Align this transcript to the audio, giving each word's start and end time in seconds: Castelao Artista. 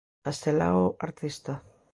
Castelao 0.25 0.85
Artista. 1.07 1.53